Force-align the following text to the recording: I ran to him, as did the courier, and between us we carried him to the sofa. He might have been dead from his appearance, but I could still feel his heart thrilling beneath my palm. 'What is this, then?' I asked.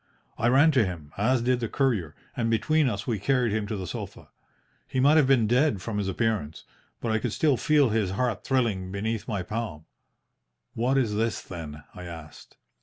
I 0.35 0.47
ran 0.47 0.71
to 0.71 0.83
him, 0.83 1.11
as 1.15 1.43
did 1.43 1.59
the 1.59 1.69
courier, 1.69 2.15
and 2.35 2.49
between 2.49 2.89
us 2.89 3.05
we 3.05 3.19
carried 3.19 3.53
him 3.53 3.67
to 3.67 3.75
the 3.75 3.85
sofa. 3.85 4.29
He 4.87 4.99
might 4.99 5.17
have 5.17 5.27
been 5.27 5.45
dead 5.45 5.79
from 5.79 5.99
his 5.99 6.07
appearance, 6.07 6.63
but 6.99 7.11
I 7.11 7.19
could 7.19 7.33
still 7.33 7.55
feel 7.55 7.89
his 7.89 8.09
heart 8.09 8.43
thrilling 8.43 8.91
beneath 8.91 9.27
my 9.27 9.43
palm. 9.43 9.85
'What 10.73 10.97
is 10.97 11.13
this, 11.13 11.39
then?' 11.39 11.83
I 11.93 12.05
asked. 12.05 12.57